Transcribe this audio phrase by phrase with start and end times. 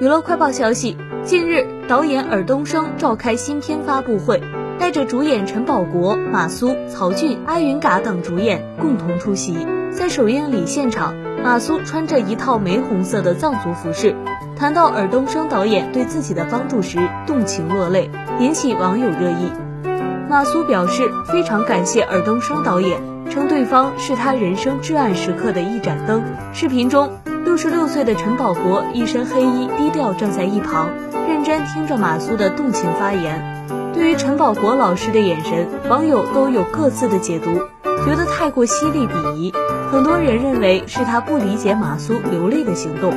[0.00, 4.42] 娱乐快报消息，近日导演尔冬升召开新片发布会，
[4.78, 9.66] 带着主演陈宝国、马苏、曹骏、阿云嘎等主演共同出席。
[9.90, 14.14] 在首映礼现场，马苏穿着一套玫红色的藏族服饰，
[14.54, 19.50] 谈到尔冬升导演对自己的帮助时，动情落泪，引起网友热议。
[20.28, 23.00] 马苏表示非常感谢尔冬升导演，
[23.30, 26.22] 称对方是他人生至暗时刻的一盏灯。
[26.52, 27.10] 视频中。
[27.46, 30.90] 六十六岁的陈宝国一身黑衣，低调站在一旁，
[31.28, 33.64] 认真听着马苏的动情发言。
[33.94, 37.60] 对于陈宝国老师的眼神，网友都有各自的解读，
[38.04, 39.54] 觉得太过犀利鄙夷。
[39.92, 43.12] 很多人认为是他不理解马苏流泪的行动。